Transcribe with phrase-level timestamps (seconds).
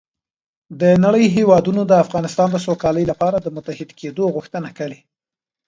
[0.81, 4.99] د نړۍ هېوادونو د افغانستان د سوکالۍ لپاره د متحد کېدو غوښتنه کړې